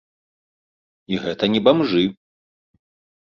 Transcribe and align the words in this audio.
І 1.15 1.19
гэта 1.25 1.49
не 1.55 1.61
бамжы. 1.67 2.03